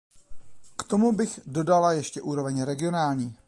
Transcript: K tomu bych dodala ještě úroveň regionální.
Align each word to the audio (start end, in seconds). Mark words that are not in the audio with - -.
K 0.77 0.83
tomu 0.83 1.11
bych 1.11 1.39
dodala 1.45 1.93
ještě 1.93 2.21
úroveň 2.21 2.61
regionální. 2.63 3.35